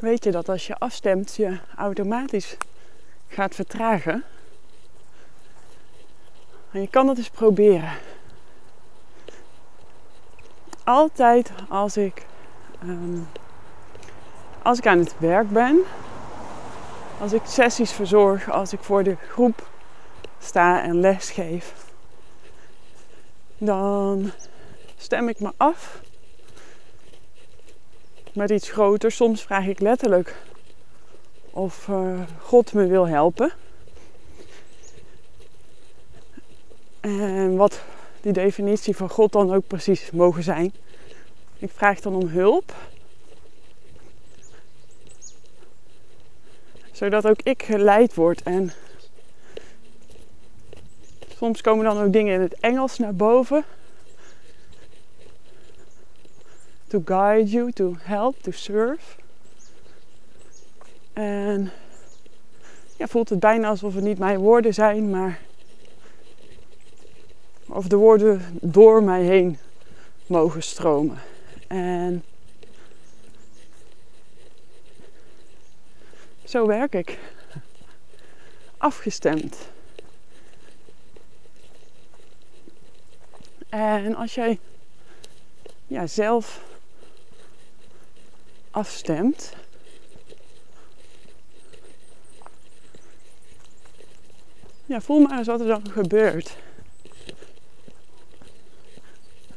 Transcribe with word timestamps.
weet 0.00 0.24
je 0.24 0.30
dat 0.30 0.48
als 0.48 0.66
je 0.66 0.78
afstemt 0.78 1.34
je 1.36 1.58
automatisch 1.76 2.56
gaat 3.28 3.54
vertragen. 3.54 4.24
En 6.72 6.80
je 6.80 6.88
kan 6.88 7.06
dat 7.06 7.16
eens 7.16 7.30
proberen. 7.30 7.92
Altijd 10.84 11.52
als 11.68 11.96
ik, 11.96 12.26
ehm, 12.82 13.18
als 14.62 14.78
ik 14.78 14.86
aan 14.86 14.98
het 14.98 15.14
werk 15.18 15.50
ben, 15.50 15.78
als 17.20 17.32
ik 17.32 17.42
sessies 17.44 17.92
verzorg, 17.92 18.50
als 18.50 18.72
ik 18.72 18.80
voor 18.80 19.02
de 19.02 19.16
groep 19.28 19.68
sta 20.38 20.82
en 20.82 21.00
les 21.00 21.30
geef, 21.30 21.74
dan 23.58 24.32
stem 24.96 25.28
ik 25.28 25.40
me 25.40 25.52
af 25.56 26.00
met 28.34 28.50
iets 28.50 28.70
groter. 28.70 29.12
Soms 29.12 29.42
vraag 29.42 29.66
ik 29.66 29.80
letterlijk 29.80 30.36
of 31.50 31.88
uh, 31.88 32.20
God 32.38 32.72
me 32.72 32.86
wil 32.86 33.08
helpen. 33.08 33.52
En 37.00 37.56
wat 37.56 37.80
die 38.20 38.32
definitie 38.32 38.96
van 38.96 39.10
God 39.10 39.32
dan 39.32 39.54
ook 39.54 39.66
precies 39.66 40.10
mogen 40.10 40.42
zijn. 40.42 40.72
Ik 41.58 41.70
vraag 41.70 42.00
dan 42.00 42.14
om 42.14 42.26
hulp. 42.26 42.74
Zodat 46.92 47.26
ook 47.26 47.40
ik 47.42 47.62
geleid 47.62 48.14
word. 48.14 48.42
En 48.42 48.72
soms 51.36 51.60
komen 51.60 51.84
dan 51.84 52.02
ook 52.02 52.12
dingen 52.12 52.34
in 52.34 52.40
het 52.40 52.54
Engels 52.60 52.98
naar 52.98 53.14
boven. 53.14 53.64
To 56.90 57.02
guide 57.04 57.50
you, 57.50 57.72
to 57.72 57.96
help, 57.98 58.42
to 58.42 58.50
serve. 58.50 59.16
En 61.12 61.70
ja, 62.96 63.06
voelt 63.06 63.28
het 63.28 63.40
bijna 63.40 63.68
alsof 63.68 63.94
het 63.94 64.04
niet 64.04 64.18
mijn 64.18 64.38
woorden 64.38 64.74
zijn, 64.74 65.10
maar 65.10 65.40
of 67.66 67.86
de 67.86 67.96
woorden 67.96 68.58
door 68.60 69.02
mij 69.02 69.22
heen 69.22 69.58
mogen 70.26 70.62
stromen. 70.62 71.18
En 71.66 72.24
zo 76.44 76.66
werk 76.66 76.94
ik. 76.94 77.18
Afgestemd. 78.76 79.56
En 83.68 84.14
als 84.14 84.34
jij 84.34 84.58
ja, 85.86 86.06
zelf 86.06 86.68
afstemt, 88.70 89.54
ja, 94.86 95.00
voel 95.00 95.20
maar 95.20 95.38
eens 95.38 95.46
wat 95.46 95.60
er 95.60 95.66
dan 95.66 95.90
gebeurt. 95.90 96.56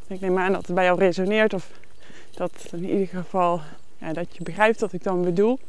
Ik 0.08 0.20
neem 0.20 0.38
aan 0.38 0.52
dat 0.54 0.66
het 0.66 0.76
bij 0.76 0.84
jou 0.84 1.00
resoneert 1.00 1.54
of 1.54 1.70
dat 2.32 2.52
in 2.72 2.90
ieder 2.90 3.08
geval 3.08 3.62
ja, 3.98 4.14
dat 4.14 4.36
je 4.36 4.44
begrijpt 4.44 4.80
wat 4.80 4.94
ik 4.94 5.04
dan 5.04 5.22
bedoel. 5.22 5.60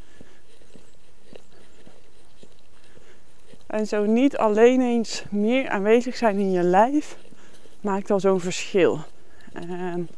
En 3.67 3.87
zo 3.87 4.05
niet 4.05 4.37
alleen 4.37 4.81
eens 4.81 5.25
meer 5.31 5.69
aanwezig 5.69 6.17
zijn 6.17 6.39
in 6.39 6.51
je 6.51 6.63
lijf 6.63 7.17
maakt 7.81 8.11
al 8.11 8.21
zo'n 8.21 8.41
verschil. 8.41 8.99
En 9.53 10.09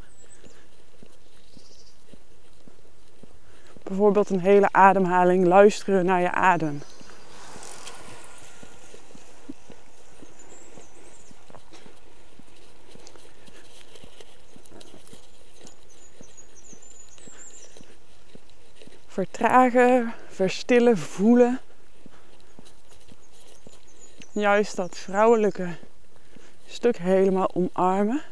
bijvoorbeeld 3.88 4.30
een 4.30 4.40
hele 4.40 4.68
ademhaling 4.72 5.46
luisteren 5.46 6.04
naar 6.04 6.20
je 6.20 6.30
adem. 6.30 6.80
vertragen, 19.16 20.14
verstillen, 20.28 20.98
voelen. 20.98 21.60
Juist 24.32 24.76
dat 24.76 24.96
vrouwelijke 24.96 25.68
stuk 26.66 26.96
helemaal 26.96 27.50
omarmen. 27.54 28.22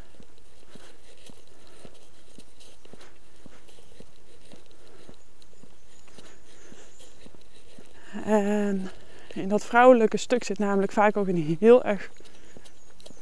En 8.25 8.91
in 9.35 9.49
dat 9.49 9.65
vrouwelijke 9.65 10.17
stuk 10.17 10.45
zit 10.45 10.59
namelijk 10.59 10.93
vaak 10.93 11.17
ook 11.17 11.29
een 11.29 11.57
heel 11.61 11.85
erg 11.85 12.11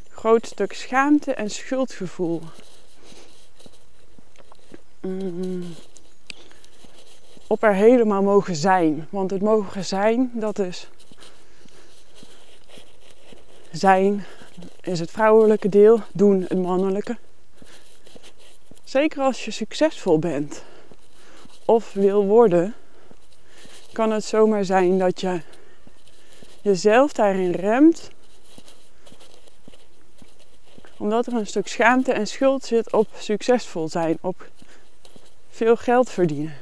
groot 0.09 0.47
stuk 0.47 0.73
schaamte 0.73 1.35
en 1.35 1.51
schuldgevoel. 1.51 2.41
Mm 5.01 5.75
op 7.53 7.63
er 7.63 7.75
helemaal 7.75 8.23
mogen 8.23 8.57
zijn. 8.57 9.07
Want 9.11 9.31
het 9.31 9.43
mogen 9.43 9.85
zijn, 9.85 10.31
dat 10.35 10.59
is 10.59 10.89
zijn 13.71 14.25
is 14.81 15.01
het 15.01 15.11
vrouwelijke 15.11 15.69
deel, 15.69 16.01
doen 16.13 16.45
het 16.49 16.59
mannelijke. 16.59 17.17
Zeker 18.85 19.23
als 19.23 19.45
je 19.45 19.51
succesvol 19.51 20.19
bent 20.19 20.65
of 21.65 21.93
wil 21.93 22.25
worden, 22.25 22.75
kan 23.93 24.11
het 24.11 24.25
zomaar 24.25 24.65
zijn 24.65 24.99
dat 24.99 25.21
je 25.21 25.41
jezelf 26.61 27.13
daarin 27.13 27.51
remt. 27.51 28.11
Omdat 30.97 31.27
er 31.27 31.33
een 31.33 31.47
stuk 31.47 31.69
schaamte 31.69 32.13
en 32.13 32.27
schuld 32.27 32.65
zit 32.65 32.93
op 32.93 33.09
succesvol 33.19 33.89
zijn, 33.89 34.19
op 34.21 34.51
veel 35.51 35.77
geld 35.77 36.11
verdienen. 36.11 36.55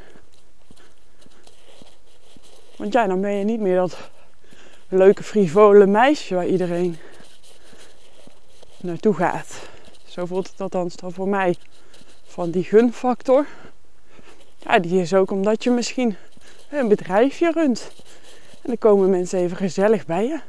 Want 2.77 2.93
ja, 2.93 3.07
dan 3.07 3.21
ben 3.21 3.33
je 3.33 3.45
niet 3.45 3.61
meer 3.61 3.77
dat 3.77 3.97
leuke 4.89 5.23
frivole 5.23 5.87
meisje 5.87 6.35
waar 6.35 6.47
iedereen 6.47 6.99
naartoe 8.81 9.15
gaat. 9.15 9.69
Zo 10.05 10.27
voelt 10.27 10.51
het 10.51 10.61
althans 10.61 10.97
dan 10.97 11.13
voor 11.13 11.29
mij. 11.29 11.57
Van 12.25 12.51
die 12.51 12.65
gunfactor. 12.65 13.47
Ja, 14.57 14.79
die 14.79 15.01
is 15.01 15.15
ook 15.15 15.31
omdat 15.31 15.65
je 15.65 15.71
misschien 15.71 16.17
een 16.71 16.89
bedrijfje 16.89 17.51
runt. 17.51 17.93
En 18.53 18.63
dan 18.63 18.79
komen 18.79 19.11
mensen 19.11 19.39
even 19.39 19.57
gezellig 19.57 20.07
bij 20.07 20.27
je. 20.27 20.41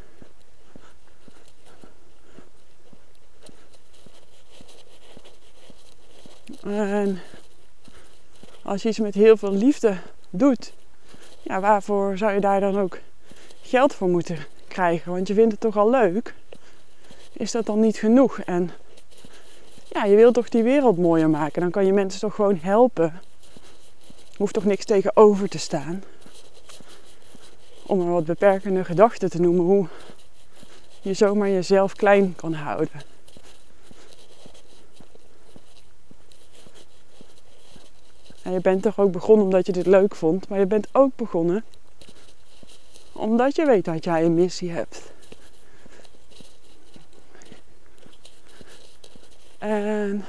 En 6.64 7.20
als 8.64 8.82
je 8.82 8.90
iets 8.90 9.00
met 9.00 9.14
heel 9.14 9.38
veel 9.38 9.54
liefde 9.54 9.98
doet, 10.30 10.74
ja, 11.42 11.60
waarvoor 11.60 12.18
zou 12.18 12.32
je 12.32 12.40
daar 12.40 12.60
dan 12.60 12.80
ook 12.80 13.00
geld 13.62 13.94
voor 13.94 14.10
moeten 14.10 14.38
krijgen? 14.68 15.12
Want 15.12 15.28
je 15.28 15.34
vindt 15.34 15.52
het 15.52 15.62
toch 15.62 15.78
al 15.78 15.90
leuk? 15.90 16.34
Is 17.34 17.52
dat 17.52 17.66
dan 17.66 17.80
niet 17.80 17.98
genoeg? 17.98 18.40
En 18.40 18.72
ja, 19.90 20.06
je 20.06 20.16
wilt 20.16 20.34
toch 20.34 20.50
die 20.50 20.64
wereld 20.64 20.98
mooier 20.98 21.30
maken? 21.30 21.62
Dan 21.62 21.72
kan 21.72 21.86
je 21.86 21.94
mensen 21.94 22.20
toch 22.20 22.36
gewoon 22.36 22.58
helpen? 22.62 23.22
Hoeft 24.42 24.54
toch 24.54 24.66
niks 24.66 24.86
tegenover 24.86 25.50
te 25.50 25.58
staan? 25.58 26.04
Om 27.86 28.00
een 28.00 28.12
wat 28.12 28.26
beperkende 28.26 28.84
gedachten 28.84 29.30
te 29.30 29.42
noemen, 29.42 29.64
hoe 29.66 29.88
je 31.02 31.14
zomaar 31.14 31.50
jezelf 31.50 31.96
klein 31.96 32.36
kan 32.36 32.54
houden. 32.54 33.02
En 38.42 38.52
je 38.52 38.62
bent 38.62 38.82
toch 38.82 39.00
ook 39.00 39.12
begonnen 39.12 39.46
omdat 39.46 39.66
je 39.66 39.72
dit 39.72 39.86
leuk 39.86 40.16
vond, 40.16 40.48
maar 40.48 40.60
je 40.60 40.66
bent 40.66 40.88
ook 40.92 41.16
begonnen 41.16 41.64
omdat 43.12 43.56
je 43.56 43.66
weet 43.66 43.86
dat 43.86 44.04
jij 44.04 44.26
een 44.26 44.34
missie 44.34 44.72
hebt. 44.72 45.12
En 49.58 50.26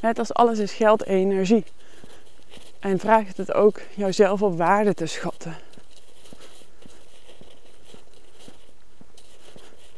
net 0.00 0.18
als 0.18 0.34
alles 0.34 0.58
is 0.58 0.72
geld 0.72 1.04
energie. 1.04 1.64
En 2.78 2.98
vraagt 2.98 3.36
het 3.36 3.52
ook 3.52 3.80
jouzelf 3.94 4.42
op 4.42 4.56
waarde 4.56 4.94
te 4.94 5.06
schatten. 5.06 5.56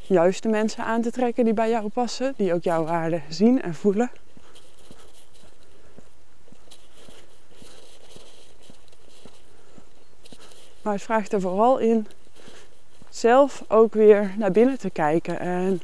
Juiste 0.00 0.48
mensen 0.48 0.84
aan 0.84 1.02
te 1.02 1.10
trekken 1.10 1.44
die 1.44 1.54
bij 1.54 1.70
jou 1.70 1.88
passen, 1.88 2.34
die 2.36 2.54
ook 2.54 2.62
jouw 2.62 2.84
waarde 2.84 3.20
zien 3.28 3.62
en 3.62 3.74
voelen. 3.74 4.10
Maar 10.82 10.92
het 10.92 11.02
vraagt 11.02 11.32
er 11.32 11.40
vooral 11.40 11.78
in 11.78 12.06
zelf 13.08 13.64
ook 13.68 13.94
weer 13.94 14.34
naar 14.36 14.50
binnen 14.50 14.78
te 14.78 14.90
kijken 14.90 15.40
en 15.40 15.82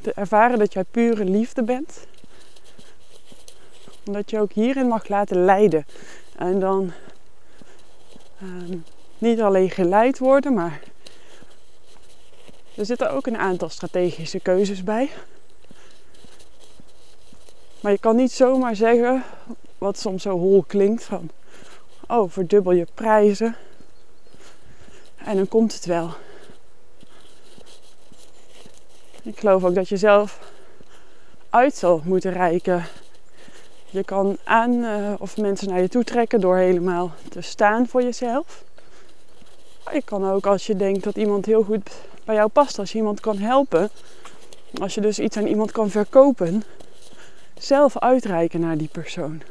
te 0.00 0.12
ervaren 0.12 0.58
dat 0.58 0.72
jij 0.72 0.84
pure 0.84 1.24
liefde 1.24 1.62
bent. 1.62 2.06
Omdat 4.06 4.30
je 4.30 4.40
ook 4.40 4.52
hierin 4.52 4.86
mag 4.86 5.08
laten 5.08 5.44
leiden. 5.44 5.86
En 6.36 6.60
dan 6.60 6.92
ehm, 8.40 8.78
niet 9.18 9.40
alleen 9.40 9.70
geleid 9.70 10.18
worden, 10.18 10.54
maar 10.54 10.80
er 12.74 12.84
zitten 12.84 13.10
ook 13.10 13.26
een 13.26 13.38
aantal 13.38 13.68
strategische 13.68 14.40
keuzes 14.40 14.84
bij. 14.84 15.10
Maar 17.80 17.92
je 17.92 17.98
kan 17.98 18.16
niet 18.16 18.32
zomaar 18.32 18.76
zeggen, 18.76 19.24
wat 19.78 19.98
soms 19.98 20.22
zo 20.22 20.38
hol 20.38 20.64
klinkt, 20.66 21.04
van 21.04 21.30
oh, 22.08 22.30
verdubbel 22.30 22.72
je 22.72 22.86
prijzen 22.94 23.56
en 25.24 25.36
dan 25.36 25.48
komt 25.48 25.72
het 25.72 25.84
wel. 25.84 26.10
Ik 29.22 29.38
geloof 29.38 29.64
ook 29.64 29.74
dat 29.74 29.88
je 29.88 29.96
zelf 29.96 30.38
uit 31.50 31.74
zal 31.74 32.00
moeten 32.04 32.32
reiken. 32.32 32.84
Je 33.90 34.04
kan 34.04 34.36
aan 34.44 34.72
uh, 34.72 35.12
of 35.18 35.36
mensen 35.36 35.68
naar 35.68 35.80
je 35.80 35.88
toe 35.88 36.04
trekken 36.04 36.40
door 36.40 36.56
helemaal 36.56 37.12
te 37.28 37.40
staan 37.40 37.86
voor 37.88 38.02
jezelf. 38.02 38.64
Je 39.92 40.02
kan 40.04 40.30
ook 40.30 40.46
als 40.46 40.66
je 40.66 40.76
denkt 40.76 41.04
dat 41.04 41.16
iemand 41.16 41.46
heel 41.46 41.62
goed 41.62 41.90
bij 42.24 42.34
jou 42.34 42.48
past, 42.48 42.78
als 42.78 42.92
je 42.92 42.98
iemand 42.98 43.20
kan 43.20 43.38
helpen, 43.38 43.90
als 44.80 44.94
je 44.94 45.00
dus 45.00 45.18
iets 45.18 45.36
aan 45.36 45.46
iemand 45.46 45.72
kan 45.72 45.90
verkopen, 45.90 46.62
zelf 47.58 47.98
uitreiken 47.98 48.60
naar 48.60 48.76
die 48.76 48.88
persoon. 48.92 49.42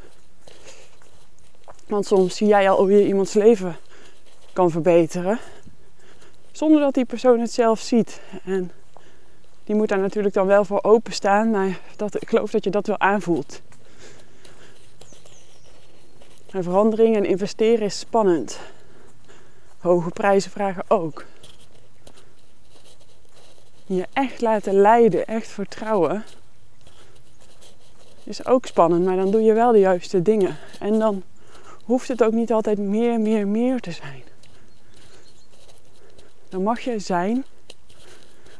Want 1.87 2.05
soms 2.05 2.35
zie 2.35 2.47
jij 2.47 2.69
al 2.69 2.77
hoe 2.77 2.91
je 2.91 3.07
iemands 3.07 3.33
leven 3.33 3.77
kan 4.53 4.71
verbeteren, 4.71 5.39
zonder 6.51 6.81
dat 6.81 6.93
die 6.93 7.05
persoon 7.05 7.39
het 7.39 7.51
zelf 7.51 7.79
ziet. 7.79 8.21
En 8.43 8.71
die 9.69 9.77
moet 9.77 9.87
daar 9.87 9.99
natuurlijk 9.99 10.33
dan 10.33 10.47
wel 10.47 10.65
voor 10.65 10.83
openstaan, 10.83 11.49
maar 11.49 11.79
dat, 11.95 12.21
ik 12.21 12.29
geloof 12.29 12.51
dat 12.51 12.63
je 12.63 12.69
dat 12.69 12.87
wel 12.87 12.99
aanvoelt. 12.99 13.61
En 16.51 16.63
verandering 16.63 17.15
en 17.15 17.25
investeren 17.25 17.85
is 17.85 17.99
spannend. 17.99 18.59
Hoge 19.77 20.09
prijzen 20.09 20.51
vragen 20.51 20.83
ook. 20.87 21.25
Je 23.85 24.05
echt 24.13 24.41
laten 24.41 24.73
leiden, 24.73 25.27
echt 25.27 25.47
vertrouwen, 25.47 26.23
is 28.23 28.45
ook 28.45 28.65
spannend, 28.65 29.05
maar 29.05 29.15
dan 29.15 29.31
doe 29.31 29.41
je 29.41 29.53
wel 29.53 29.71
de 29.71 29.79
juiste 29.79 30.21
dingen. 30.21 30.57
En 30.79 30.99
dan 30.99 31.23
hoeft 31.83 32.07
het 32.07 32.23
ook 32.23 32.33
niet 32.33 32.51
altijd 32.51 32.77
meer, 32.77 33.19
meer, 33.19 33.47
meer 33.47 33.79
te 33.79 33.91
zijn. 33.91 34.23
Dan 36.49 36.63
mag 36.63 36.79
je 36.79 36.99
zijn, 36.99 37.45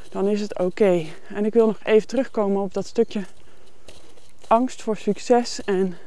dan 0.10 0.28
is 0.28 0.42
het 0.42 0.60
oké. 0.60 1.06
En 1.28 1.46
ik 1.46 1.54
wil 1.54 1.66
nog 1.66 1.80
even 1.84 2.08
terugkomen 2.08 2.62
op 2.62 2.74
dat 2.74 2.86
stukje 2.86 3.24
angst 4.48 4.82
voor 4.82 4.98
succes 4.98 5.64
en 5.64 5.98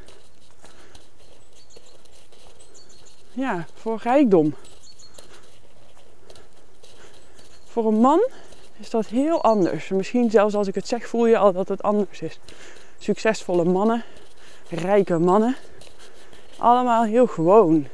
ja, 3.33 3.67
voor 3.75 4.01
rijkdom. 4.03 4.55
Voor 7.65 7.87
een 7.87 8.01
man 8.01 8.29
is 8.79 8.91
dat 8.91 9.07
heel 9.07 9.43
anders. 9.43 9.89
Misschien 9.89 10.31
zelfs 10.31 10.55
als 10.55 10.67
ik 10.67 10.75
het 10.75 10.89
zeg, 10.89 11.09
voel 11.09 11.27
je 11.27 11.39
al 11.39 11.53
dat 11.53 11.69
het 11.69 11.83
anders 11.83 12.21
is. 12.21 12.39
Succesvolle 12.99 13.65
mannen, 13.65 14.05
rijke 14.69 15.19
mannen, 15.19 15.57
allemaal 16.57 17.05
heel 17.05 17.27
gewoon. 17.27 17.87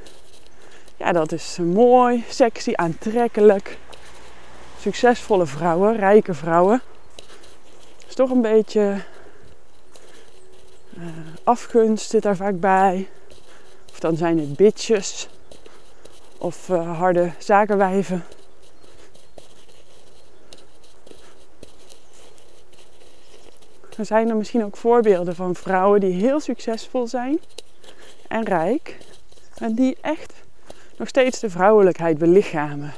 Ja, 0.97 1.13
dat 1.13 1.33
is 1.33 1.59
mooi, 1.59 2.25
sexy, 2.29 2.73
aantrekkelijk. 2.75 3.79
Succesvolle 4.89 5.47
vrouwen, 5.47 5.97
rijke 5.97 6.35
vrouwen. 6.35 6.83
Is 8.09 8.15
toch 8.15 8.31
een 8.31 8.41
beetje 8.41 9.03
uh, 10.99 11.05
afgunst 11.45 12.11
zit 12.11 12.23
daar 12.23 12.37
vaak 12.37 12.61
bij. 12.61 13.09
Of 13.91 14.01
dan 14.01 14.17
zijn 14.17 14.39
het 14.39 14.57
bitches. 14.57 15.29
Of 16.39 16.69
uh, 16.69 16.99
harde 16.99 17.33
zakenwijven. 17.39 18.25
Er 23.97 24.05
zijn 24.05 24.29
er 24.29 24.37
misschien 24.37 24.65
ook 24.65 24.77
voorbeelden 24.77 25.35
van 25.35 25.55
vrouwen 25.55 26.01
die 26.01 26.13
heel 26.13 26.41
succesvol 26.41 27.07
zijn 27.07 27.41
en 28.29 28.45
rijk. 28.45 28.99
En 29.59 29.75
die 29.75 29.97
echt 30.01 30.33
nog 30.97 31.09
steeds 31.09 31.41
de 31.41 31.51
vrouwelijkheid 31.51 32.19
belichamen. 32.19 32.95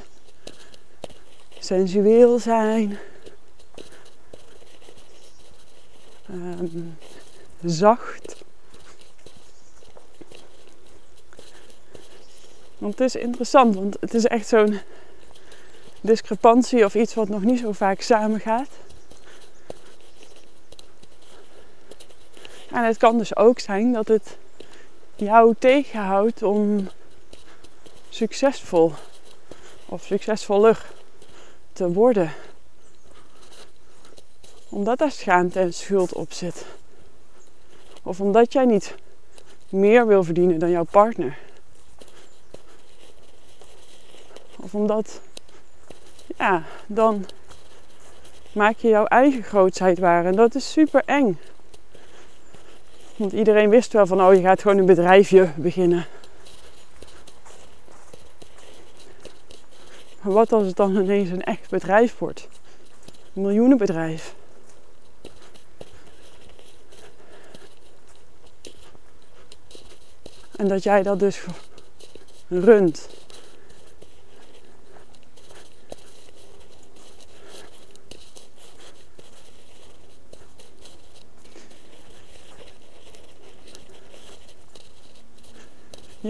Sensueel 1.60 2.38
zijn. 2.38 2.98
Um, 6.30 6.98
zacht. 7.64 8.44
Want 12.78 12.98
het 12.98 13.14
is 13.14 13.22
interessant, 13.22 13.74
want 13.74 13.96
het 14.00 14.14
is 14.14 14.24
echt 14.24 14.48
zo'n 14.48 14.80
discrepantie 16.00 16.84
of 16.84 16.94
iets 16.94 17.14
wat 17.14 17.28
nog 17.28 17.42
niet 17.42 17.60
zo 17.60 17.72
vaak 17.72 18.00
samengaat. 18.00 18.68
En 22.70 22.84
het 22.84 22.96
kan 22.96 23.18
dus 23.18 23.36
ook 23.36 23.58
zijn 23.58 23.92
dat 23.92 24.08
het 24.08 24.36
jou 25.16 25.54
tegenhoudt 25.58 26.42
om 26.42 26.88
succesvol 28.08 28.92
of 29.86 30.04
succesvoller 30.04 30.86
te 31.80 31.92
worden. 31.92 32.32
Omdat 34.68 34.98
daar 34.98 35.10
schaamte 35.10 35.60
en 35.60 35.74
schuld 35.74 36.12
op 36.12 36.32
zit. 36.32 36.66
Of 38.02 38.20
omdat 38.20 38.52
jij 38.52 38.64
niet 38.64 38.94
meer 39.68 40.06
wil 40.06 40.24
verdienen 40.24 40.58
dan 40.58 40.70
jouw 40.70 40.84
partner. 40.84 41.38
Of 44.56 44.74
omdat, 44.74 45.20
ja, 46.36 46.62
dan 46.86 47.26
maak 48.52 48.76
je 48.76 48.88
jouw 48.88 49.06
eigen 49.06 49.42
grootheid 49.42 49.98
waar. 49.98 50.24
En 50.24 50.36
dat 50.36 50.54
is 50.54 50.72
super 50.72 51.02
eng. 51.04 51.38
Want 53.16 53.32
iedereen 53.32 53.70
wist 53.70 53.92
wel 53.92 54.06
van, 54.06 54.22
oh 54.22 54.34
je 54.34 54.40
gaat 54.40 54.62
gewoon 54.62 54.78
een 54.78 54.86
bedrijfje 54.86 55.50
beginnen. 55.56 56.06
Maar 60.20 60.32
wat 60.32 60.52
als 60.52 60.66
het 60.66 60.76
dan 60.76 60.96
ineens 60.96 61.30
een 61.30 61.42
echt 61.42 61.70
bedrijf 61.70 62.18
wordt? 62.18 62.48
Een 63.34 63.42
miljoenenbedrijf. 63.42 64.34
En 70.56 70.68
dat 70.68 70.82
jij 70.82 71.02
dat 71.02 71.18
dus 71.18 71.44
runt. 72.48 73.08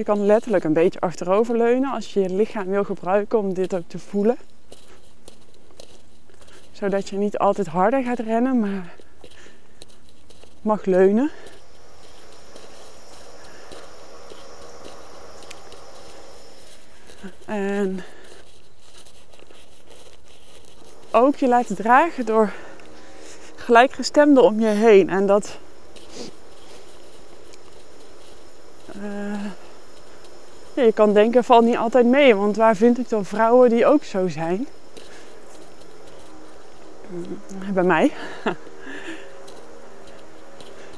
Je 0.00 0.06
kan 0.06 0.26
letterlijk 0.26 0.64
een 0.64 0.72
beetje 0.72 1.00
achteroverleunen 1.00 1.92
als 1.92 2.12
je 2.12 2.20
je 2.20 2.34
lichaam 2.34 2.66
wil 2.66 2.84
gebruiken 2.84 3.38
om 3.38 3.54
dit 3.54 3.74
ook 3.74 3.82
te 3.86 3.98
voelen. 3.98 4.36
Zodat 6.72 7.08
je 7.08 7.16
niet 7.16 7.38
altijd 7.38 7.66
harder 7.66 8.02
gaat 8.02 8.18
rennen, 8.18 8.60
maar 8.60 8.94
mag 10.62 10.84
leunen. 10.84 11.30
En 17.44 18.04
ook 21.10 21.36
je 21.36 21.48
laten 21.48 21.76
dragen 21.76 22.26
door 22.26 22.52
gelijkgestemden 23.56 24.44
om 24.44 24.60
je 24.60 24.66
heen. 24.66 25.08
En 25.10 25.26
dat 25.26 25.58
je 30.84 30.92
kan 30.92 31.12
denken, 31.12 31.44
valt 31.44 31.64
niet 31.64 31.76
altijd 31.76 32.06
mee. 32.06 32.34
Want 32.34 32.56
waar 32.56 32.76
vind 32.76 32.98
ik 32.98 33.08
dan 33.08 33.24
vrouwen 33.24 33.70
die 33.70 33.86
ook 33.86 34.04
zo 34.04 34.28
zijn? 34.28 34.68
Mm, 37.08 37.40
bij 37.72 37.82
mij. 37.82 38.12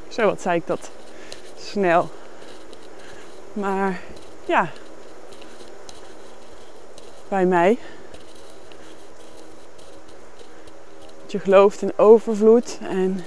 zo, 0.09 0.25
wat 0.27 0.41
zei 0.41 0.57
ik 0.57 0.67
dat? 0.67 0.91
Snel. 1.57 2.11
Maar 3.53 4.01
ja. 4.45 4.71
Bij 7.29 7.47
mij. 7.47 7.79
Dat 11.23 11.33
je 11.33 11.39
gelooft 11.39 11.83
in 11.83 11.93
overvloed 11.97 12.79
en 12.83 13.25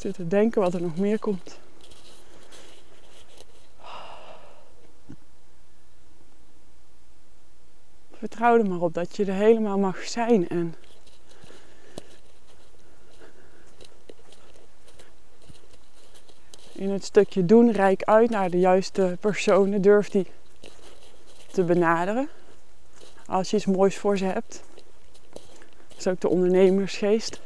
zit 0.00 0.14
te 0.14 0.28
denken 0.28 0.60
wat 0.60 0.74
er 0.74 0.82
nog 0.82 0.96
meer 0.96 1.18
komt. 1.18 1.58
Vertrouw 8.12 8.58
er 8.58 8.68
maar 8.68 8.80
op 8.80 8.94
dat 8.94 9.16
je 9.16 9.24
er 9.24 9.34
helemaal 9.34 9.78
mag 9.78 10.02
zijn 10.02 10.48
en 10.48 10.74
in 16.72 16.90
het 16.90 17.04
stukje 17.04 17.44
doen 17.44 17.72
rijk 17.72 18.02
uit 18.02 18.30
naar 18.30 18.50
de 18.50 18.58
juiste 18.58 19.16
personen. 19.20 19.82
Durf 19.82 20.08
die 20.08 20.26
te 21.52 21.62
benaderen 21.64 22.28
als 23.26 23.50
je 23.50 23.56
iets 23.56 23.66
moois 23.66 23.96
voor 23.96 24.18
ze 24.18 24.24
hebt. 24.24 24.62
Dat 25.88 25.98
is 25.98 26.06
ook 26.06 26.20
de 26.20 26.28
ondernemersgeest. 26.28 27.40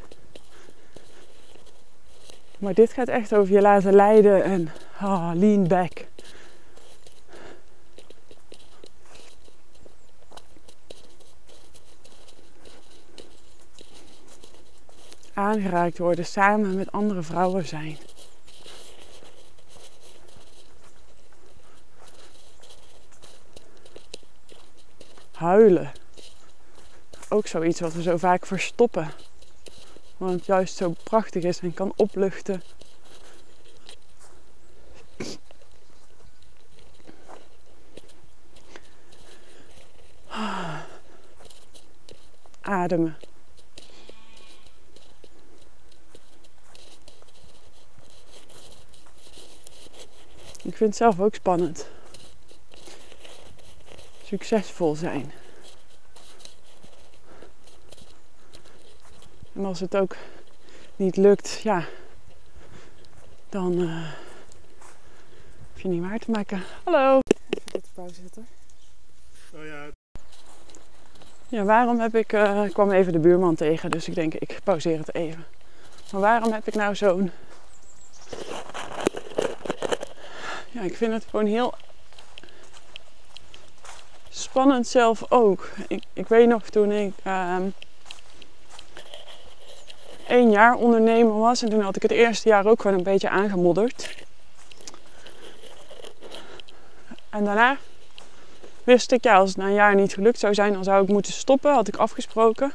Maar 2.65 2.75
dit 2.75 2.93
gaat 2.93 3.09
echt 3.09 3.35
over 3.35 3.53
je 3.53 3.61
laten 3.61 3.95
leiden 3.95 4.45
en 4.45 4.71
oh, 5.03 5.31
lean 5.35 5.69
back. 5.69 6.07
Aangeraakt 15.35 15.99
worden, 15.99 16.27
samen 16.27 16.75
met 16.75 16.93
andere 16.93 17.23
vrouwen 17.23 17.67
zijn. 17.67 17.99
Huilen. 25.33 25.93
Ook 27.29 27.47
zoiets 27.47 27.81
wat 27.81 27.93
we 27.93 28.03
zo 28.03 28.17
vaak 28.17 28.47
verstoppen. 28.47 29.24
Want 30.17 30.33
het 30.33 30.47
juist 30.47 30.77
zo 30.77 30.95
prachtig 31.03 31.43
is 31.43 31.61
en 31.61 31.75
kan 31.75 31.93
opluchten. 31.97 32.63
Ademen. 42.61 43.17
Ik 50.63 50.77
vind 50.77 50.91
het 50.91 50.97
zelf 50.97 51.21
ook 51.21 51.35
spannend. 51.35 51.87
Succesvol 54.25 54.95
zijn. 54.95 55.33
En 59.55 59.65
als 59.65 59.81
het 59.81 59.97
ook 59.97 60.17
niet 60.97 61.17
lukt, 61.17 61.61
ja, 61.63 61.85
dan 63.49 63.73
uh, 63.73 64.13
hoef 65.73 65.83
je 65.83 65.89
niet 65.89 66.03
waar 66.03 66.19
te 66.19 66.31
maken. 66.31 66.63
Hallo. 66.85 67.19
Even 67.51 67.73
dit 67.73 67.89
pauze 67.95 68.15
zetten. 68.15 68.47
Oh 69.55 69.65
ja. 69.65 69.87
Ja, 71.49 71.65
waarom 71.65 72.01
heb 72.01 72.15
ik, 72.15 72.33
uh, 72.33 72.65
ik 72.65 72.73
kwam 72.73 72.91
even 72.91 73.13
de 73.13 73.19
buurman 73.19 73.55
tegen, 73.55 73.91
dus 73.91 74.09
ik 74.09 74.15
denk 74.15 74.35
ik 74.35 74.61
pauzeer 74.65 74.99
het 74.99 75.15
even. 75.15 75.45
Maar 76.13 76.21
waarom 76.21 76.53
heb 76.53 76.67
ik 76.67 76.75
nou 76.75 76.95
zo'n, 76.95 77.31
ja, 80.71 80.81
ik 80.81 80.97
vind 80.97 81.13
het 81.13 81.25
gewoon 81.31 81.47
heel 81.47 81.75
spannend 84.29 84.87
zelf 84.87 85.33
ook. 85.33 85.71
Ik, 85.89 86.05
ik 86.13 86.29
weet 86.29 86.49
nog 86.49 86.63
toen 86.63 86.93
ik 86.93 87.13
uh, 87.25 87.57
één 90.35 90.51
jaar 90.51 90.75
ondernemer 90.75 91.39
was. 91.39 91.63
En 91.63 91.71
toen 91.71 91.81
had 91.81 91.97
ik 91.97 92.03
het 92.03 92.11
eerste 92.11 92.49
jaar 92.49 92.67
ook 92.67 92.81
gewoon 92.81 92.97
een 92.97 93.03
beetje 93.03 93.29
aangemodderd. 93.29 94.15
En 97.31 97.45
daarna 97.45 97.77
wist 98.85 99.13
ik, 99.13 99.25
ja, 99.25 99.35
als 99.37 99.49
het 99.49 99.59
na 99.59 99.67
een 99.67 99.75
jaar 99.75 99.95
niet 99.95 100.15
gelukt 100.15 100.39
zou 100.39 100.55
zijn, 100.55 100.73
dan 100.73 100.85
zou 100.85 101.03
ik 101.03 101.09
moeten 101.09 101.33
stoppen. 101.33 101.73
Had 101.73 101.89
ik 101.89 101.97
afgesproken. 101.97 102.73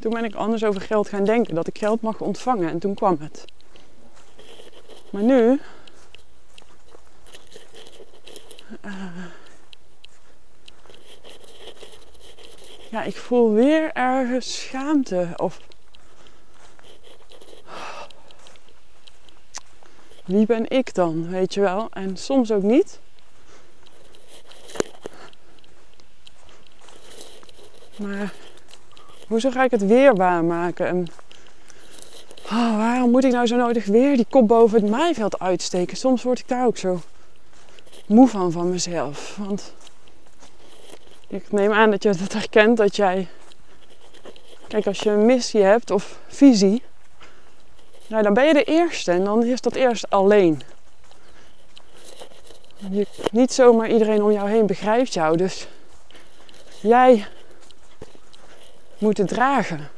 Toen 0.00 0.12
ben 0.12 0.24
ik 0.24 0.34
anders 0.34 0.64
over 0.64 0.80
geld 0.80 1.08
gaan 1.08 1.24
denken. 1.24 1.54
Dat 1.54 1.66
ik 1.66 1.78
geld 1.78 2.00
mag 2.00 2.20
ontvangen. 2.20 2.68
En 2.68 2.78
toen 2.78 2.94
kwam 2.94 3.16
het. 3.20 3.44
Maar 5.10 5.22
nu... 5.22 5.60
Uh, 8.84 8.92
ja, 12.94 13.02
ik 13.02 13.16
voel 13.16 13.52
weer 13.52 13.92
ergens 13.92 14.60
schaamte 14.60 15.28
of 15.36 15.60
wie 20.24 20.46
ben 20.46 20.70
ik 20.70 20.94
dan, 20.94 21.28
weet 21.28 21.54
je 21.54 21.60
wel? 21.60 21.88
En 21.90 22.16
soms 22.16 22.52
ook 22.52 22.62
niet. 22.62 23.00
Maar 27.96 28.32
hoezo 29.28 29.50
ga 29.50 29.64
ik 29.64 29.70
het 29.70 29.86
weer 29.86 30.14
waarmaken? 30.14 30.86
En 30.86 31.06
oh, 32.44 32.76
waarom 32.76 33.10
moet 33.10 33.24
ik 33.24 33.32
nou 33.32 33.46
zo 33.46 33.56
nodig 33.56 33.84
weer 33.84 34.16
die 34.16 34.26
kop 34.30 34.48
boven 34.48 34.80
het 34.80 34.90
maaiveld 34.90 35.38
uitsteken? 35.38 35.96
Soms 35.96 36.22
word 36.22 36.38
ik 36.38 36.48
daar 36.48 36.66
ook 36.66 36.76
zo 36.76 37.00
moe 38.06 38.28
van 38.28 38.52
van 38.52 38.70
mezelf. 38.70 39.36
Want 39.36 39.74
ik 41.34 41.52
neem 41.52 41.72
aan 41.72 41.90
dat 41.90 42.02
je 42.02 42.08
het 42.08 42.32
herkent 42.32 42.76
dat 42.76 42.96
jij. 42.96 43.28
Kijk, 44.68 44.86
als 44.86 44.98
je 44.98 45.10
een 45.10 45.26
missie 45.26 45.62
hebt 45.62 45.90
of 45.90 46.18
visie, 46.26 46.82
nou, 48.06 48.22
dan 48.22 48.34
ben 48.34 48.46
je 48.46 48.52
de 48.52 48.64
eerste 48.64 49.12
en 49.12 49.24
dan 49.24 49.44
is 49.44 49.60
dat 49.60 49.74
eerst 49.74 50.10
alleen. 50.10 50.62
Je, 52.90 53.06
niet 53.30 53.52
zomaar 53.52 53.88
iedereen 53.88 54.22
om 54.22 54.32
jou 54.32 54.50
heen 54.50 54.66
begrijpt 54.66 55.14
jou, 55.14 55.36
dus 55.36 55.68
jij 56.80 57.26
moet 58.98 59.18
het 59.18 59.28
dragen. 59.28 59.88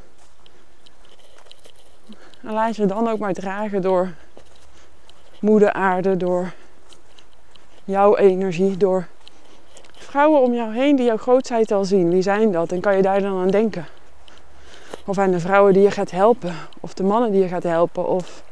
En 2.43 2.53
laat 2.53 2.77
je 2.77 2.87
dan 2.87 3.09
ook 3.09 3.19
maar 3.19 3.33
dragen 3.33 3.83
door 3.83 4.15
moeder 5.41 5.73
aarde, 5.73 6.17
door 6.17 6.53
jouw 7.85 8.17
energie, 8.17 8.77
door 8.77 9.07
vrouwen 10.07 10.41
om 10.41 10.55
jou 10.55 10.75
heen 10.75 10.97
die 10.97 11.05
jouw 11.05 11.17
grootheid 11.17 11.73
al 11.73 11.85
zien. 11.85 12.11
Wie 12.11 12.23
zijn 12.23 12.53
dat? 12.53 12.73
En 12.73 12.81
kan 12.81 12.97
je 12.97 13.03
daar 13.03 13.21
dan 13.21 13.41
aan 13.41 13.51
denken? 13.51 13.87
Of 15.05 15.19
aan 15.19 15.31
de 15.31 15.41
vrouwen 15.41 15.73
die 15.73 15.83
je 15.83 15.91
gaat 15.91 16.11
helpen. 16.11 16.55
Of 16.81 16.95
de 16.95 17.03
mannen 17.03 17.33
die 17.33 17.43
je 17.43 17.49
gaat 17.49 17.63
helpen. 17.63 18.09
Of 18.09 18.45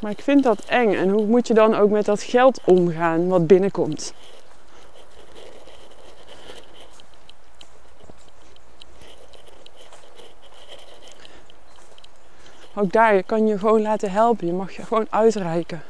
Maar 0.00 0.10
ik 0.10 0.22
vind 0.22 0.42
dat 0.42 0.64
eng. 0.66 0.94
En 0.94 1.08
hoe 1.08 1.26
moet 1.26 1.46
je 1.46 1.54
dan 1.54 1.74
ook 1.74 1.90
met 1.90 2.04
dat 2.04 2.22
geld 2.22 2.60
omgaan 2.64 3.28
wat 3.28 3.46
binnenkomt? 3.46 4.14
Ook 12.78 12.92
daar, 12.92 13.14
je 13.14 13.22
kan 13.22 13.46
je 13.46 13.58
gewoon 13.58 13.82
laten 13.82 14.10
helpen. 14.10 14.46
Je 14.46 14.52
mag 14.52 14.72
je 14.72 14.82
gewoon 14.82 15.06
uitreiken. 15.10 15.82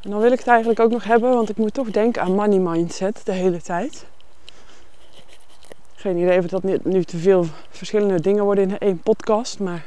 En 0.00 0.10
dan 0.10 0.20
wil 0.20 0.32
ik 0.32 0.38
het 0.38 0.48
eigenlijk 0.48 0.80
ook 0.80 0.90
nog 0.90 1.04
hebben, 1.04 1.30
want 1.30 1.48
ik 1.48 1.56
moet 1.56 1.74
toch 1.74 1.90
denken 1.90 2.22
aan 2.22 2.34
money 2.34 2.58
mindset 2.58 3.20
de 3.24 3.32
hele 3.32 3.62
tijd. 3.62 4.06
Geen 5.94 6.16
idee 6.16 6.38
of 6.38 6.46
dat 6.46 6.62
nu 6.62 7.04
te 7.04 7.18
veel 7.18 7.46
verschillende 7.70 8.20
dingen 8.20 8.44
worden 8.44 8.70
in 8.70 8.78
één 8.78 9.00
podcast, 9.00 9.58
maar. 9.58 9.86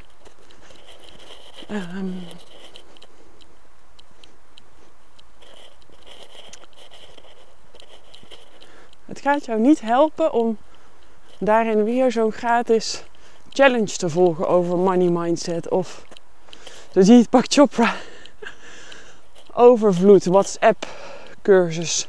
Um, 1.69 2.23
het 9.05 9.21
gaat 9.21 9.45
jou 9.45 9.59
niet 9.59 9.81
helpen 9.81 10.33
om 10.33 10.57
daarin 11.39 11.83
weer 11.83 12.11
zo'n 12.11 12.31
gratis 12.31 13.03
challenge 13.49 13.95
te 13.97 14.09
volgen 14.09 14.47
over 14.47 14.77
money 14.77 15.09
mindset 15.09 15.69
of 15.69 16.05
de 16.91 17.03
Deepak 17.03 17.45
Chopra 17.47 17.95
overvloed 19.53 20.25
WhatsApp 20.25 20.85
cursus. 21.41 22.07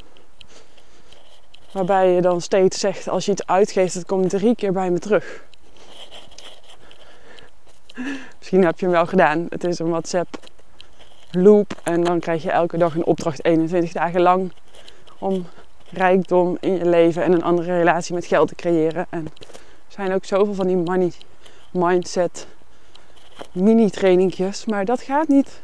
Waarbij 1.73 2.11
je 2.11 2.21
dan 2.21 2.41
steeds 2.41 2.81
zegt 2.81 3.09
als 3.09 3.25
je 3.25 3.33
iets 3.33 3.47
uitgeeft, 3.47 3.95
het 3.95 4.07
komt 4.07 4.31
drie 4.31 4.55
keer 4.55 4.73
bij 4.73 4.91
me 4.91 4.99
terug. 4.99 5.45
Misschien 8.39 8.65
heb 8.65 8.79
je 8.79 8.85
hem 8.85 8.95
wel 8.95 9.07
gedaan. 9.07 9.47
Het 9.49 9.65
is 9.65 9.79
een 9.79 9.89
WhatsApp 9.89 10.39
loop 11.31 11.81
en 11.83 12.05
dan 12.05 12.21
krijg 12.21 12.43
je 12.43 12.51
elke 12.51 12.79
dag 12.79 12.95
een 12.95 13.05
opdracht 13.05 13.45
21 13.45 13.93
dagen 13.93 14.21
lang 14.21 14.53
om 15.19 15.47
rijkdom 15.91 16.57
in 16.61 16.73
je 16.73 16.85
leven 16.85 17.23
en 17.23 17.33
een 17.33 17.43
andere 17.43 17.77
relatie 17.77 18.15
met 18.15 18.27
geld 18.27 18.49
te 18.49 18.55
creëren. 18.55 19.07
En 19.11 19.27
er 19.41 19.53
zijn 19.89 20.13
ook 20.13 20.25
zoveel 20.25 20.55
van 20.55 20.67
die 20.67 20.77
money 20.77 21.13
mindset 21.71 22.47
mini 23.53 23.91
trainingjes, 23.91 24.65
maar 24.65 24.85
dat 24.85 25.03
gaat 25.03 25.29
niet 25.29 25.61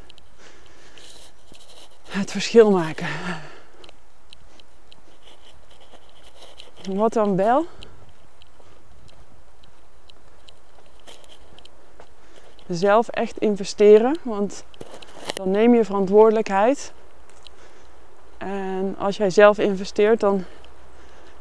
het 2.08 2.30
verschil 2.30 2.70
maken. 2.70 3.08
Wat 6.90 7.12
dan 7.12 7.36
wel? 7.36 7.66
Zelf 12.68 13.08
echt 13.08 13.38
investeren, 13.38 14.18
want 14.22 14.64
dan 15.34 15.50
neem 15.50 15.74
je 15.74 15.84
verantwoordelijkheid 15.84 16.92
en 18.44 18.94
als 18.98 19.16
jij 19.16 19.30
zelf 19.30 19.58
investeert, 19.58 20.20
dan 20.20 20.44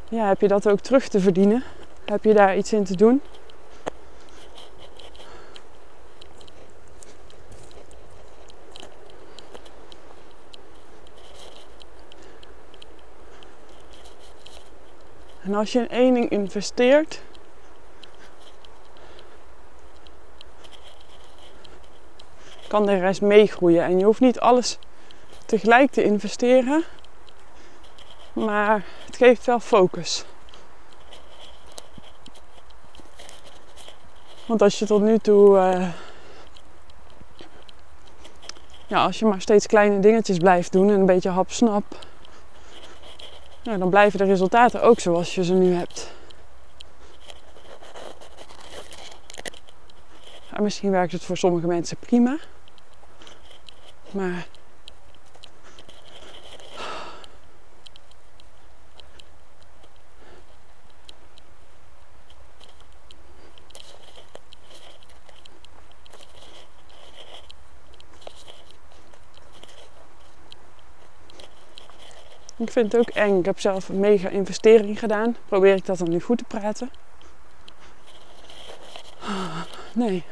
ja, 0.08 0.28
heb 0.28 0.40
je 0.40 0.48
dat 0.48 0.68
ook 0.68 0.80
terug 0.80 1.08
te 1.08 1.20
verdienen. 1.20 1.62
Heb 2.04 2.24
je 2.24 2.34
daar 2.34 2.56
iets 2.56 2.72
in 2.72 2.84
te 2.84 2.96
doen. 2.96 3.22
En 15.42 15.54
als 15.54 15.72
je 15.72 15.78
in 15.78 15.88
één 15.88 16.14
ding 16.14 16.30
investeert, 16.30 17.22
kan 22.68 22.86
de 22.86 22.98
rest 22.98 23.22
meegroeien. 23.22 23.84
En 23.84 23.98
je 23.98 24.04
hoeft 24.04 24.20
niet 24.20 24.40
alles 24.40 24.78
tegelijk 25.46 25.90
te 25.90 26.02
investeren, 26.02 26.84
maar 28.34 28.84
het 29.06 29.16
geeft 29.16 29.46
wel 29.46 29.60
focus. 29.60 30.24
Want 34.46 34.62
als 34.62 34.78
je 34.78 34.86
tot 34.86 35.02
nu 35.02 35.18
toe, 35.18 35.56
uh, 35.56 35.88
ja, 38.86 39.04
als 39.04 39.18
je 39.18 39.24
maar 39.26 39.40
steeds 39.40 39.66
kleine 39.66 40.00
dingetjes 40.00 40.38
blijft 40.38 40.72
doen 40.72 40.88
en 40.88 41.00
een 41.00 41.06
beetje 41.06 41.30
hap-snap, 41.30 41.84
ja, 43.62 43.76
dan 43.76 43.90
blijven 43.90 44.18
de 44.18 44.24
resultaten 44.24 44.82
ook 44.82 45.00
zoals 45.00 45.34
je 45.34 45.44
ze 45.44 45.54
nu 45.54 45.74
hebt. 45.74 46.12
En 50.50 50.62
misschien 50.62 50.90
werkt 50.90 51.12
het 51.12 51.24
voor 51.24 51.36
sommige 51.36 51.66
mensen 51.66 51.96
prima. 51.96 52.36
Maar 54.10 54.46
Ik 72.64 72.70
vind 72.70 72.92
het 72.92 73.00
ook 73.00 73.14
eng. 73.14 73.38
Ik 73.38 73.44
heb 73.44 73.60
zelf 73.60 73.88
een 73.88 74.00
mega 74.00 74.28
investering 74.28 74.98
gedaan. 74.98 75.36
Probeer 75.46 75.74
ik 75.74 75.86
dat 75.86 75.98
dan 75.98 76.08
nu 76.08 76.20
goed 76.20 76.38
te 76.38 76.44
praten? 76.44 76.90
Nee. 79.92 80.24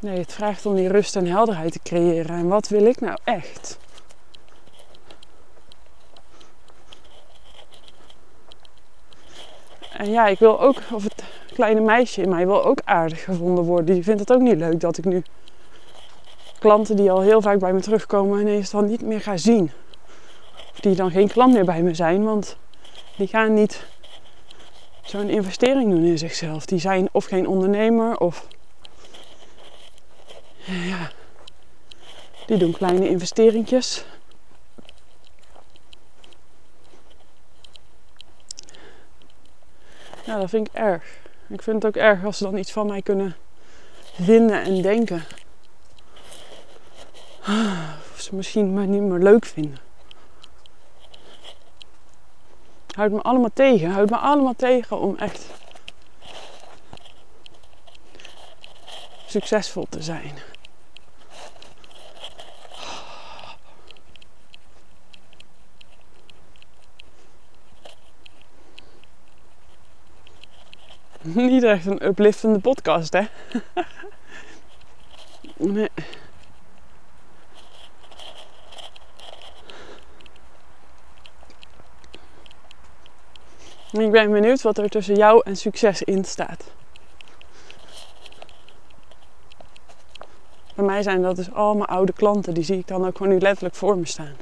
Nee, 0.00 0.18
het 0.18 0.32
vraagt 0.32 0.66
om 0.66 0.74
die 0.74 0.88
rust 0.88 1.16
en 1.16 1.26
helderheid 1.26 1.72
te 1.72 1.80
creëren. 1.82 2.36
En 2.36 2.48
wat 2.48 2.68
wil 2.68 2.86
ik 2.86 3.00
nou 3.00 3.18
echt? 3.24 3.78
En 9.92 10.10
ja, 10.10 10.26
ik 10.26 10.38
wil 10.38 10.60
ook, 10.60 10.76
of 10.92 11.02
het 11.02 11.24
kleine 11.52 11.80
meisje 11.80 12.22
in 12.22 12.28
mij 12.28 12.46
wil 12.46 12.64
ook 12.64 12.80
aardig 12.84 13.24
gevonden 13.24 13.64
worden. 13.64 13.94
Die 13.94 14.04
vindt 14.04 14.20
het 14.20 14.32
ook 14.32 14.40
niet 14.40 14.56
leuk 14.56 14.80
dat 14.80 14.98
ik 14.98 15.04
nu 15.04 15.22
klanten 16.64 16.96
die 16.96 17.10
al 17.10 17.20
heel 17.20 17.42
vaak 17.42 17.58
bij 17.58 17.72
me 17.72 17.80
terugkomen 17.80 18.40
ineens 18.40 18.70
dan 18.70 18.86
niet 18.86 19.02
meer 19.02 19.20
ga 19.20 19.36
zien. 19.36 19.70
Of 20.72 20.80
die 20.80 20.94
dan 20.94 21.10
geen 21.10 21.28
klant 21.28 21.52
meer 21.52 21.64
bij 21.64 21.82
me 21.82 21.94
zijn, 21.94 22.24
want 22.24 22.56
die 23.16 23.26
gaan 23.26 23.54
niet 23.54 23.86
zo'n 25.02 25.28
investering 25.28 25.90
doen 25.90 26.04
in 26.04 26.18
zichzelf. 26.18 26.66
Die 26.66 26.78
zijn 26.78 27.08
of 27.12 27.24
geen 27.24 27.48
ondernemer 27.48 28.18
of 28.18 28.46
ja, 30.64 31.10
die 32.46 32.56
doen 32.56 32.72
kleine 32.72 33.08
investeringjes. 33.08 34.04
Ja, 40.24 40.38
dat 40.38 40.50
vind 40.50 40.68
ik 40.68 40.74
erg. 40.74 41.04
Ik 41.48 41.62
vind 41.62 41.82
het 41.82 41.96
ook 41.96 42.02
erg 42.02 42.24
als 42.24 42.38
ze 42.38 42.44
dan 42.44 42.56
iets 42.56 42.72
van 42.72 42.86
mij 42.86 43.02
kunnen 43.02 43.36
vinden 44.12 44.62
en 44.62 44.82
denken. 44.82 45.24
Of 47.46 48.14
ze 48.20 48.34
misschien 48.34 48.74
me 48.74 48.86
niet 48.86 49.02
meer 49.02 49.18
leuk 49.18 49.44
vinden. 49.44 49.78
Houd 52.94 53.10
me 53.10 53.22
allemaal 53.22 53.52
tegen. 53.54 53.90
Houd 53.90 54.10
me 54.10 54.16
allemaal 54.16 54.54
tegen 54.54 54.98
om 54.98 55.16
echt 55.16 55.46
succesvol 59.26 59.86
te 59.88 60.02
zijn. 60.02 60.32
Niet 71.22 71.62
echt 71.62 71.86
een 71.86 72.04
upliftende 72.06 72.58
podcast, 72.58 73.12
hè? 73.12 73.22
nee. 75.56 75.88
Ik 84.00 84.10
ben 84.10 84.30
benieuwd 84.30 84.62
wat 84.62 84.78
er 84.78 84.88
tussen 84.88 85.14
jou 85.14 85.40
en 85.44 85.56
succes 85.56 86.02
in 86.02 86.24
staat. 86.24 86.64
Bij 90.74 90.84
mij 90.84 91.02
zijn 91.02 91.22
dat 91.22 91.36
dus 91.36 91.52
allemaal 91.52 91.86
oude 91.86 92.12
klanten. 92.12 92.54
Die 92.54 92.64
zie 92.64 92.78
ik 92.78 92.86
dan 92.86 93.06
ook 93.06 93.16
gewoon 93.16 93.32
nu 93.32 93.38
letterlijk 93.38 93.74
voor 93.74 93.96
me 93.98 94.06
staan. 94.06 94.36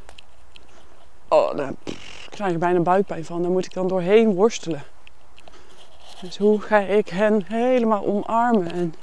Oh, 1.29 1.57
daar 1.57 1.73
krijg 2.31 2.53
ik 2.53 2.59
bijna 2.59 2.81
buikpijn 2.81 3.25
van. 3.25 3.43
Daar 3.43 3.51
moet 3.51 3.65
ik 3.65 3.73
dan 3.73 3.89
doorheen 3.89 4.35
worstelen. 4.35 4.83
Dus 6.21 6.39
hoe 6.39 6.61
ga 6.61 6.79
ik 6.79 7.09
hen 7.09 7.45
helemaal 7.47 8.07
omarmen 8.07 8.73
en 8.73 8.95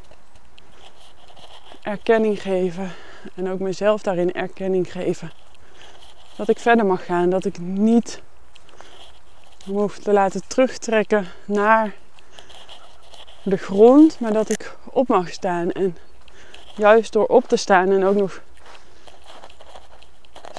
erkenning 1.81 2.41
geven. 2.41 2.91
En 3.35 3.49
ook 3.49 3.59
mezelf 3.59 4.01
daarin 4.01 4.33
erkenning 4.33 4.91
geven. 4.91 5.31
Dat 6.35 6.49
ik 6.49 6.59
verder 6.59 6.85
mag 6.85 7.05
gaan. 7.05 7.29
Dat 7.29 7.45
ik 7.45 7.59
niet 7.59 8.21
hoef 9.69 9.97
te 9.97 10.13
laten 10.13 10.41
terugtrekken 10.47 11.27
naar 11.45 11.93
de 13.43 13.57
grond. 13.57 14.19
Maar 14.19 14.33
dat 14.33 14.49
ik 14.49 14.75
op 14.91 15.07
mag 15.07 15.29
staan. 15.29 15.71
En 15.71 15.97
juist 16.75 17.13
door 17.13 17.25
op 17.25 17.47
te 17.47 17.55
staan 17.55 17.91
en 17.91 18.03
ook 18.03 18.15
nog 18.15 18.41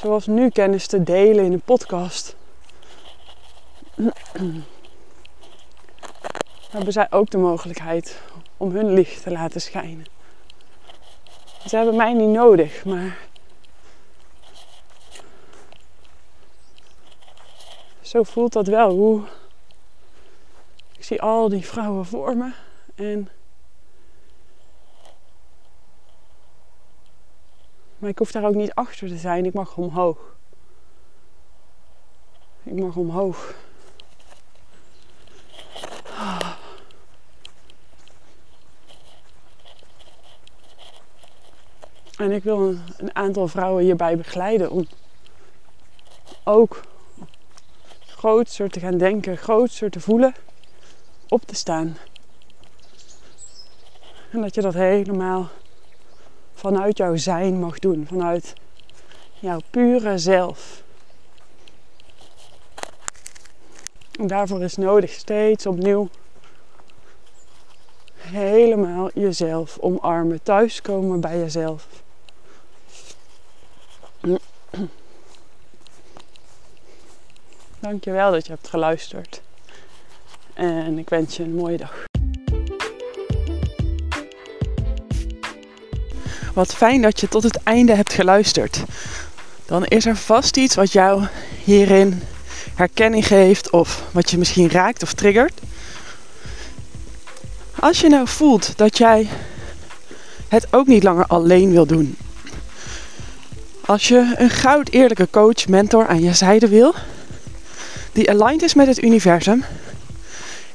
zoals 0.00 0.26
nu 0.26 0.50
kennis 0.50 0.86
te 0.86 1.02
delen 1.02 1.44
in 1.44 1.52
een 1.52 1.60
podcast. 1.60 2.36
hebben 6.70 6.92
zij 6.92 7.06
ook 7.10 7.30
de 7.30 7.38
mogelijkheid 7.38 8.20
om 8.56 8.70
hun 8.70 8.92
licht 8.92 9.22
te 9.22 9.30
laten 9.30 9.60
schijnen. 9.60 10.06
Ze 11.66 11.76
hebben 11.76 11.96
mij 11.96 12.12
niet 12.12 12.28
nodig, 12.28 12.84
maar 12.84 13.16
zo 18.10 18.22
voelt 18.22 18.52
dat 18.52 18.66
wel. 18.66 18.90
Hoe 18.90 19.22
ik 20.96 21.04
zie 21.04 21.22
al 21.22 21.48
die 21.48 21.66
vrouwen 21.66 22.06
voor 22.06 22.36
me 22.36 22.52
en 22.94 23.28
maar 27.98 28.10
ik 28.10 28.18
hoef 28.18 28.30
daar 28.30 28.44
ook 28.44 28.54
niet 28.54 28.74
achter 28.74 29.08
te 29.08 29.16
zijn. 29.16 29.44
Ik 29.44 29.52
mag 29.52 29.76
omhoog. 29.76 30.18
Ik 32.62 32.74
mag 32.74 32.96
omhoog. 32.96 33.54
En 42.16 42.30
ik 42.30 42.42
wil 42.42 42.74
een, 42.96 43.14
aantal 43.14 43.48
vrouwen 43.48 43.84
hierbij 43.84 44.16
begeleiden 44.16 44.70
om 44.70 44.86
ook 46.44 46.88
grootser 48.20 48.70
te 48.70 48.80
gaan 48.80 48.98
denken, 48.98 49.36
grootser 49.36 49.90
te 49.90 50.00
voelen, 50.00 50.34
op 51.28 51.42
te 51.44 51.54
staan. 51.54 51.96
En 54.30 54.40
dat 54.40 54.54
je 54.54 54.60
dat 54.60 54.74
helemaal 54.74 55.48
vanuit 56.54 56.96
jouw 56.96 57.16
zijn 57.16 57.60
mag 57.60 57.78
doen, 57.78 58.06
vanuit 58.06 58.54
jouw 59.38 59.60
pure 59.70 60.18
zelf. 60.18 60.82
En 64.18 64.26
daarvoor 64.26 64.62
is 64.62 64.76
nodig 64.76 65.10
steeds 65.10 65.66
opnieuw 65.66 66.08
helemaal 68.14 69.10
jezelf 69.14 69.78
omarmen, 69.78 70.42
thuiskomen 70.42 71.20
bij 71.20 71.38
jezelf. 71.38 71.99
Dankjewel 77.80 78.30
dat 78.30 78.46
je 78.46 78.52
hebt 78.52 78.68
geluisterd. 78.68 79.40
En 80.54 80.98
ik 80.98 81.08
wens 81.08 81.36
je 81.36 81.42
een 81.42 81.54
mooie 81.54 81.76
dag. 81.76 82.04
Wat 86.54 86.74
fijn 86.74 87.02
dat 87.02 87.20
je 87.20 87.28
tot 87.28 87.42
het 87.42 87.62
einde 87.62 87.94
hebt 87.94 88.12
geluisterd. 88.12 88.84
Dan 89.66 89.84
is 89.84 90.06
er 90.06 90.16
vast 90.16 90.56
iets 90.56 90.74
wat 90.74 90.92
jou 90.92 91.26
hierin 91.64 92.22
herkenning 92.74 93.26
geeft 93.26 93.70
of 93.70 94.04
wat 94.12 94.30
je 94.30 94.38
misschien 94.38 94.70
raakt 94.70 95.02
of 95.02 95.12
triggert. 95.12 95.60
Als 97.78 98.00
je 98.00 98.08
nou 98.08 98.28
voelt 98.28 98.78
dat 98.78 98.98
jij 98.98 99.28
het 100.48 100.66
ook 100.72 100.86
niet 100.86 101.02
langer 101.02 101.26
alleen 101.26 101.70
wil 101.70 101.86
doen. 101.86 102.16
Als 103.86 104.08
je 104.08 104.34
een 104.36 104.50
goud 104.50 104.88
eerlijke 104.88 105.28
coach, 105.30 105.68
mentor 105.68 106.06
aan 106.06 106.22
je 106.22 106.32
zijde 106.32 106.68
wil, 106.68 106.94
die 108.12 108.30
aligned 108.30 108.62
is 108.62 108.74
met 108.74 108.86
het 108.86 109.02
universum, 109.02 109.64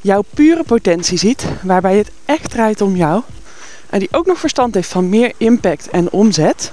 jouw 0.01 0.23
pure 0.33 0.63
potentie 0.63 1.17
ziet, 1.17 1.45
waarbij 1.61 1.97
het 1.97 2.11
echt 2.25 2.49
draait 2.49 2.81
om 2.81 2.95
jou, 2.95 3.21
en 3.89 3.99
die 3.99 4.07
ook 4.11 4.25
nog 4.25 4.39
verstand 4.39 4.73
heeft 4.73 4.89
van 4.89 5.09
meer 5.09 5.33
impact 5.37 5.89
en 5.89 6.11
omzet, 6.11 6.71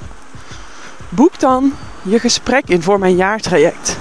boek 1.08 1.40
dan 1.40 1.72
je 2.02 2.18
gesprek 2.18 2.68
in 2.68 2.82
voor 2.82 2.98
mijn 2.98 3.16
jaartraject 3.16 3.96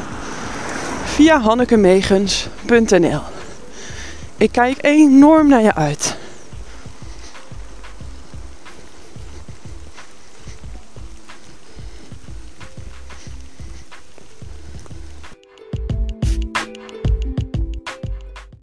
via 1.04 1.40
hannekemegens.nl. 1.40 3.22
Ik 4.38 4.52
kijk 4.52 4.78
enorm 4.82 5.48
naar 5.48 5.62
je 5.62 5.76
uit. 5.76 6.16